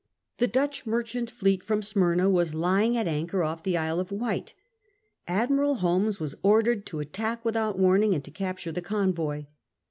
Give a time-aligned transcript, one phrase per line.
[0.39, 4.55] The Dutch merchant fleet from Smyrna was lying at anchor off the Isle of Wight.
[5.27, 9.45] Admiral Holmes was ordered to attack without warning, and to capture the convoy.